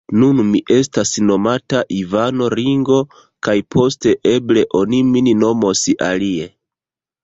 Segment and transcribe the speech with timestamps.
[0.21, 2.99] Nun mi estas nomata Ivano Ringo
[3.49, 6.55] kaj poste, eble, oni min nomos alie.